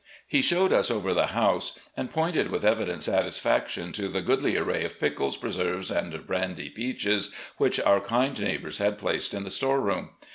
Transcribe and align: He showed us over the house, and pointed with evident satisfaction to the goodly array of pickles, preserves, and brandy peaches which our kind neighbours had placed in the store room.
He 0.25 0.41
showed 0.41 0.73
us 0.73 0.89
over 0.89 1.13
the 1.13 1.27
house, 1.27 1.77
and 1.95 2.09
pointed 2.09 2.49
with 2.49 2.65
evident 2.65 3.03
satisfaction 3.03 3.91
to 3.91 4.07
the 4.07 4.23
goodly 4.23 4.57
array 4.57 4.83
of 4.83 4.99
pickles, 4.99 5.37
preserves, 5.37 5.91
and 5.91 6.25
brandy 6.25 6.71
peaches 6.71 7.31
which 7.57 7.79
our 7.79 7.99
kind 8.01 8.41
neighbours 8.41 8.79
had 8.79 8.97
placed 8.97 9.31
in 9.35 9.43
the 9.43 9.51
store 9.51 9.79
room. 9.79 10.09